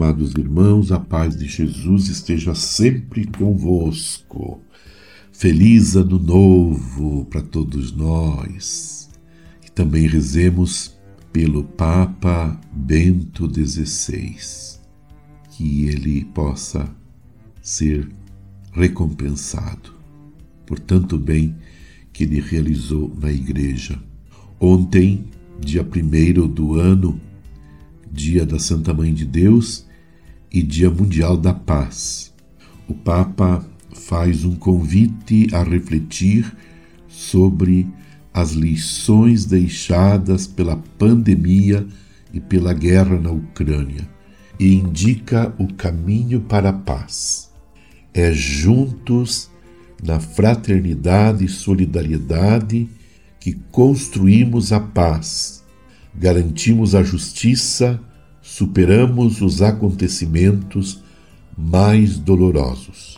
amados 0.00 0.32
irmãos, 0.32 0.90
a 0.90 0.98
paz 0.98 1.36
de 1.36 1.46
Jesus 1.46 2.08
esteja 2.08 2.54
sempre 2.54 3.26
convosco. 3.26 4.58
Feliz 5.30 5.94
Ano 5.94 6.18
Novo 6.18 7.26
para 7.26 7.42
todos 7.42 7.92
nós. 7.92 9.10
E 9.62 9.70
também 9.70 10.06
rezemos 10.06 10.98
pelo 11.30 11.64
Papa 11.64 12.58
Bento 12.72 13.46
XVI, 13.46 14.38
que 15.50 15.84
ele 15.84 16.24
possa 16.24 16.88
ser 17.60 18.08
recompensado 18.72 19.92
por 20.64 20.78
tanto 20.78 21.18
bem 21.18 21.54
que 22.10 22.24
ele 22.24 22.40
realizou 22.40 23.14
na 23.20 23.30
Igreja. 23.30 24.02
Ontem, 24.58 25.26
dia 25.60 25.82
1 25.82 26.48
do 26.48 26.80
ano, 26.80 27.20
dia 28.10 28.46
da 28.46 28.58
Santa 28.58 28.94
Mãe 28.94 29.12
de 29.12 29.26
Deus 29.26 29.89
e 30.52 30.62
Dia 30.62 30.90
Mundial 30.90 31.36
da 31.36 31.52
Paz. 31.52 32.32
O 32.88 32.94
Papa 32.94 33.64
faz 33.92 34.44
um 34.44 34.54
convite 34.54 35.48
a 35.52 35.62
refletir 35.62 36.50
sobre 37.08 37.86
as 38.32 38.52
lições 38.52 39.44
deixadas 39.44 40.46
pela 40.46 40.76
pandemia 40.98 41.86
e 42.32 42.40
pela 42.40 42.72
guerra 42.72 43.18
na 43.18 43.30
Ucrânia 43.30 44.08
e 44.58 44.74
indica 44.74 45.54
o 45.58 45.72
caminho 45.72 46.40
para 46.40 46.68
a 46.68 46.72
paz. 46.72 47.50
É 48.12 48.32
juntos 48.32 49.50
na 50.02 50.20
fraternidade 50.20 51.44
e 51.44 51.48
solidariedade 51.48 52.88
que 53.38 53.54
construímos 53.70 54.72
a 54.72 54.80
paz 54.80 55.60
garantimos 56.14 56.94
a 56.94 57.02
justiça, 57.02 58.00
superamos 58.50 59.40
os 59.40 59.62
acontecimentos 59.62 61.00
mais 61.56 62.18
dolorosos. 62.18 63.16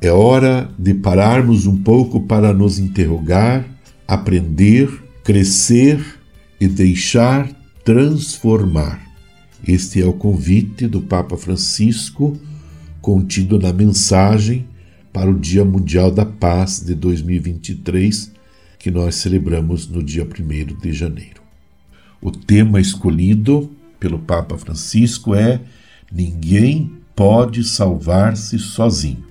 É 0.00 0.12
hora 0.12 0.70
de 0.78 0.94
pararmos 0.94 1.66
um 1.66 1.76
pouco 1.76 2.20
para 2.20 2.54
nos 2.54 2.78
interrogar, 2.78 3.68
aprender, 4.06 4.88
crescer 5.24 6.00
e 6.60 6.68
deixar 6.68 7.50
transformar. 7.84 9.04
Este 9.66 10.00
é 10.00 10.06
o 10.06 10.12
convite 10.12 10.86
do 10.86 11.02
Papa 11.02 11.36
Francisco 11.36 12.38
contido 13.02 13.58
na 13.58 13.72
mensagem 13.72 14.68
para 15.12 15.28
o 15.28 15.38
Dia 15.38 15.64
Mundial 15.64 16.12
da 16.12 16.24
Paz 16.24 16.80
de 16.80 16.94
2023, 16.94 18.30
que 18.78 18.90
nós 18.90 19.16
celebramos 19.16 19.88
no 19.88 20.00
dia 20.00 20.24
1 20.24 20.80
de 20.80 20.92
janeiro. 20.92 21.42
O 22.22 22.30
tema 22.30 22.80
escolhido 22.80 23.68
pelo 24.00 24.18
Papa 24.18 24.58
Francisco 24.58 25.34
é 25.34 25.60
Ninguém 26.10 26.98
pode 27.14 27.62
salvar-se 27.62 28.58
sozinho. 28.58 29.24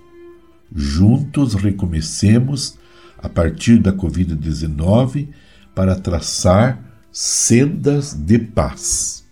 Juntos 0.74 1.56
recomecemos 1.56 2.78
a 3.18 3.28
partir 3.28 3.80
da 3.80 3.92
Covid-19 3.92 5.28
para 5.76 5.96
traçar 5.96 6.82
sendas 7.12 8.14
de 8.14 8.40
paz. 8.40 9.26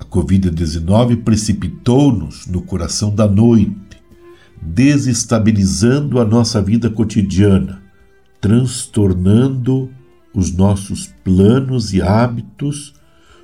A 0.00 0.04
Covid-19 0.04 1.22
precipitou-nos 1.22 2.46
no 2.48 2.62
coração 2.62 3.14
da 3.14 3.28
noite, 3.28 3.76
desestabilizando 4.60 6.18
a 6.18 6.24
nossa 6.24 6.60
vida 6.60 6.90
cotidiana, 6.90 7.80
transtornando 8.40 9.88
os 10.34 10.52
nossos 10.52 11.06
planos 11.22 11.92
e 11.92 12.02
hábitos, 12.02 12.94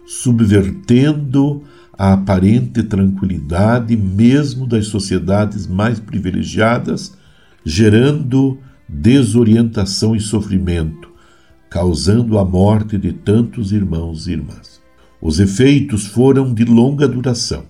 subvertendo 0.09 1.63
a 1.93 2.15
aparente 2.15 2.83
tranquilidade 2.83 3.95
mesmo 3.95 4.67
das 4.67 4.87
sociedades 4.87 5.67
mais 5.67 6.01
privilegiadas, 6.01 7.15
gerando 7.63 8.59
desorientação 8.89 10.17
e 10.17 10.21
sofrimento, 10.21 11.11
causando 11.69 12.39
a 12.39 12.45
morte 12.45 12.97
de 12.97 13.13
tantos 13.13 13.71
irmãos 13.71 14.27
e 14.27 14.33
irmãs. 14.33 14.81
Os 15.21 15.39
efeitos 15.39 16.07
foram 16.07 16.55
de 16.55 16.65
longa 16.65 17.07
duração. 17.07 17.65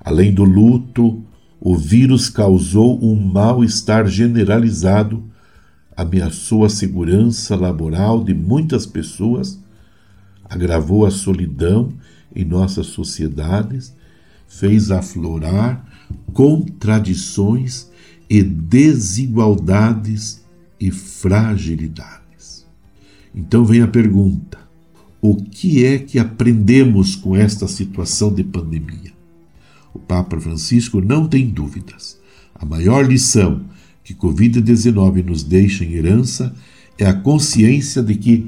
Além 0.00 0.34
do 0.34 0.42
luto, 0.42 1.22
o 1.60 1.76
vírus 1.76 2.28
causou 2.28 2.98
um 3.00 3.14
mal-estar 3.14 4.08
generalizado 4.08 5.22
ameaçou 5.98 6.64
a 6.64 6.68
segurança 6.68 7.56
laboral 7.56 8.22
de 8.22 8.32
muitas 8.32 8.86
pessoas, 8.86 9.58
agravou 10.48 11.06
a 11.06 11.10
solidão 11.10 11.92
em 12.34 12.44
nossas 12.44 12.86
sociedades, 12.86 13.94
fez 14.46 14.90
aflorar 14.90 15.84
contradições 16.32 17.88
e 18.28 18.42
desigualdades 18.42 20.44
e 20.80 20.90
fragilidades. 20.90 22.66
Então 23.34 23.64
vem 23.64 23.82
a 23.82 23.88
pergunta: 23.88 24.58
o 25.20 25.36
que 25.36 25.84
é 25.84 25.98
que 25.98 26.18
aprendemos 26.18 27.16
com 27.16 27.36
esta 27.36 27.66
situação 27.66 28.32
de 28.32 28.44
pandemia? 28.44 29.12
O 29.92 29.98
Papa 29.98 30.40
Francisco 30.40 31.00
não 31.00 31.26
tem 31.26 31.48
dúvidas. 31.48 32.18
A 32.54 32.64
maior 32.64 33.06
lição 33.06 33.64
que 34.04 34.14
Covid-19 34.14 35.24
nos 35.24 35.42
deixa 35.42 35.84
em 35.84 35.92
herança 35.92 36.54
é 36.98 37.06
a 37.06 37.14
consciência 37.14 38.02
de 38.02 38.14
que 38.14 38.46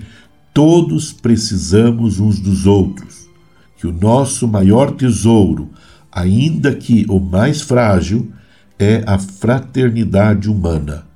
todos 0.53 1.13
precisamos 1.13 2.19
uns 2.19 2.39
dos 2.39 2.67
outros, 2.67 3.29
que 3.77 3.87
o 3.87 3.93
nosso 3.93 4.47
maior 4.47 4.93
tesouro, 4.93 5.71
ainda 6.13 6.75
que 6.75 7.07
o 7.09 7.19
mais 7.19 7.63
frágil, 7.63 8.31
é 8.79 9.03
a 9.07 9.19
fraternidade 9.19 10.49
humana, 10.51 11.07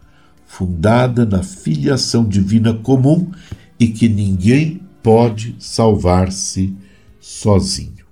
fundada 0.47 1.25
na 1.25 1.43
filiação 1.43 2.25
divina 2.25 2.75
comum 2.75 3.31
e 3.78 3.89
que 3.89 4.09
ninguém 4.09 4.81
pode 5.03 5.56
salvar-se 5.59 6.75
sozinho. 7.21 8.05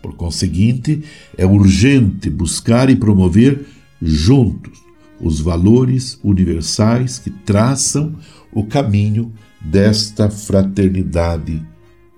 Por 0.00 0.14
conseguinte, 0.14 1.02
é 1.36 1.44
urgente 1.44 2.30
buscar 2.30 2.88
e 2.88 2.96
promover 2.96 3.66
juntos 4.00 4.80
os 5.20 5.40
valores 5.40 6.18
universais 6.22 7.18
que 7.18 7.28
traçam 7.28 8.14
o 8.52 8.64
caminho 8.64 9.32
desta 9.60 10.30
fraternidade 10.30 11.62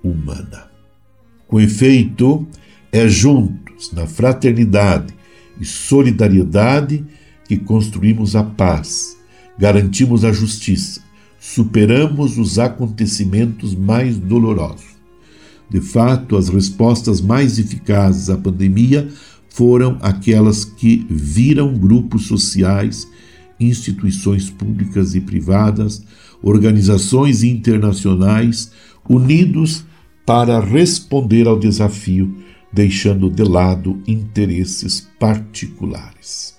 humana. 0.02 0.70
Com 1.46 1.60
efeito, 1.60 2.46
é 2.90 3.08
juntos, 3.08 3.92
na 3.92 4.06
fraternidade 4.06 5.14
e 5.60 5.64
solidariedade, 5.64 7.04
que 7.46 7.56
construímos 7.56 8.36
a 8.36 8.42
paz, 8.42 9.16
garantimos 9.58 10.24
a 10.24 10.32
justiça, 10.32 11.02
superamos 11.38 12.38
os 12.38 12.58
acontecimentos 12.58 13.74
mais 13.74 14.16
dolorosos. 14.16 14.92
De 15.68 15.80
fato, 15.80 16.36
as 16.36 16.48
respostas 16.48 17.20
mais 17.20 17.58
eficazes 17.58 18.30
à 18.30 18.36
pandemia 18.36 19.08
foram 19.48 19.98
aquelas 20.00 20.64
que 20.64 21.06
viram 21.10 21.76
grupos 21.76 22.26
sociais, 22.26 23.08
instituições 23.58 24.48
públicas 24.48 25.14
e 25.14 25.20
privadas, 25.20 26.02
organizações 26.42 27.42
internacionais 27.42 28.72
unidos 29.08 29.84
para 30.26 30.60
responder 30.60 31.46
ao 31.46 31.58
desafio, 31.58 32.36
deixando 32.72 33.30
de 33.30 33.42
lado 33.42 34.02
interesses 34.06 35.08
particulares. 35.18 36.56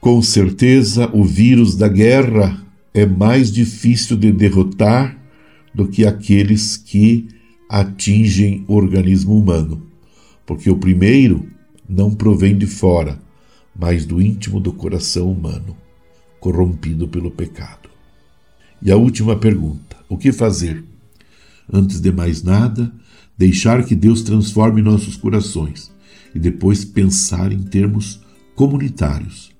Com 0.00 0.22
certeza, 0.22 1.10
o 1.12 1.24
vírus 1.24 1.76
da 1.76 1.86
guerra 1.86 2.64
é 2.94 3.04
mais 3.04 3.52
difícil 3.52 4.16
de 4.16 4.32
derrotar 4.32 5.18
do 5.74 5.86
que 5.86 6.06
aqueles 6.06 6.76
que 6.76 7.28
atingem 7.68 8.64
o 8.66 8.74
organismo 8.74 9.38
humano, 9.38 9.86
porque 10.44 10.70
o 10.70 10.76
primeiro 10.76 11.46
não 11.88 12.12
provém 12.14 12.56
de 12.56 12.66
fora, 12.66 13.20
mas 13.78 14.06
do 14.06 14.20
íntimo 14.20 14.58
do 14.58 14.72
coração 14.72 15.30
humano, 15.30 15.76
corrompido 16.40 17.06
pelo 17.06 17.30
pecado. 17.30 17.89
E 18.82 18.90
a 18.90 18.96
última 18.96 19.36
pergunta: 19.36 19.96
o 20.08 20.16
que 20.16 20.32
fazer? 20.32 20.82
Antes 21.72 22.00
de 22.00 22.10
mais 22.10 22.42
nada, 22.42 22.92
deixar 23.36 23.84
que 23.84 23.94
Deus 23.94 24.22
transforme 24.22 24.82
nossos 24.82 25.16
corações 25.16 25.90
e 26.34 26.38
depois 26.38 26.84
pensar 26.84 27.52
em 27.52 27.62
termos 27.62 28.20
comunitários. 28.54 29.50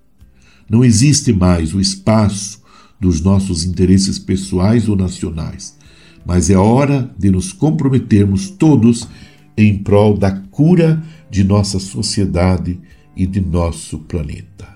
Não 0.69 0.85
existe 0.85 1.33
mais 1.33 1.75
o 1.75 1.81
espaço 1.81 2.61
dos 3.01 3.21
nossos 3.21 3.65
interesses 3.65 4.19
pessoais 4.19 4.89
ou 4.89 4.97
nacionais, 4.97 5.77
mas 6.25 6.51
é 6.51 6.57
hora 6.57 7.11
de 7.19 7.31
nos 7.31 7.53
comprometermos 7.53 8.51
todos 8.51 9.09
em 9.57 9.79
prol 9.79 10.17
da 10.17 10.31
cura 10.31 11.03
de 11.31 11.43
nossa 11.43 11.79
sociedade 11.79 12.79
e 13.17 13.27
de 13.27 13.41
nosso 13.41 13.99
planeta. 14.01 14.69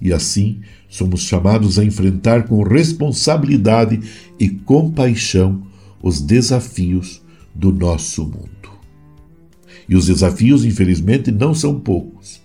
E 0.00 0.12
assim, 0.12 0.60
somos 0.92 1.22
chamados 1.22 1.78
a 1.78 1.84
enfrentar 1.84 2.42
com 2.42 2.62
responsabilidade 2.62 3.98
e 4.38 4.50
compaixão 4.50 5.62
os 6.02 6.20
desafios 6.20 7.22
do 7.54 7.72
nosso 7.72 8.24
mundo. 8.24 8.50
E 9.88 9.96
os 9.96 10.06
desafios, 10.06 10.66
infelizmente, 10.66 11.32
não 11.32 11.54
são 11.54 11.80
poucos. 11.80 12.42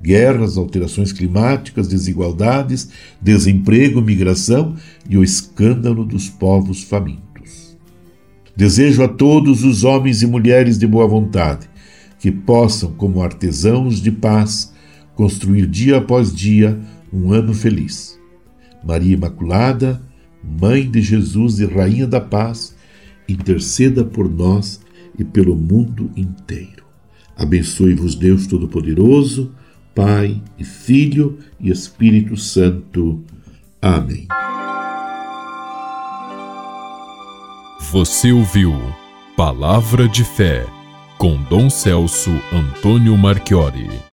Guerras, 0.00 0.56
alterações 0.56 1.10
climáticas, 1.10 1.88
desigualdades, 1.88 2.88
desemprego, 3.20 4.00
migração 4.00 4.76
e 5.10 5.18
o 5.18 5.24
escândalo 5.24 6.04
dos 6.04 6.28
povos 6.28 6.84
famintos. 6.84 7.76
Desejo 8.56 9.02
a 9.02 9.08
todos 9.08 9.64
os 9.64 9.82
homens 9.82 10.22
e 10.22 10.26
mulheres 10.28 10.78
de 10.78 10.86
boa 10.86 11.08
vontade 11.08 11.68
que 12.20 12.30
possam, 12.30 12.92
como 12.92 13.22
artesãos 13.22 14.00
de 14.00 14.12
paz, 14.12 14.72
construir 15.16 15.66
dia 15.66 15.98
após 15.98 16.32
dia 16.32 16.78
um 17.12 17.32
ano 17.32 17.54
feliz. 17.54 18.18
Maria 18.84 19.14
Imaculada, 19.14 20.00
Mãe 20.42 20.88
de 20.88 21.02
Jesus 21.02 21.58
e 21.58 21.66
Rainha 21.66 22.06
da 22.06 22.20
Paz, 22.20 22.74
interceda 23.28 24.04
por 24.04 24.30
nós 24.30 24.80
e 25.18 25.24
pelo 25.24 25.56
mundo 25.56 26.10
inteiro. 26.16 26.84
Abençoe-vos, 27.36 28.14
Deus 28.14 28.46
Todo-Poderoso, 28.46 29.52
Pai 29.94 30.40
e 30.58 30.64
Filho 30.64 31.38
e 31.60 31.70
Espírito 31.70 32.36
Santo. 32.36 33.22
Amém. 33.82 34.26
Você 37.90 38.32
ouviu 38.32 38.72
Palavra 39.36 40.08
de 40.08 40.24
Fé 40.24 40.66
com 41.16 41.42
Dom 41.44 41.70
Celso 41.70 42.30
Antônio 42.52 43.16
Marchiori. 43.16 43.88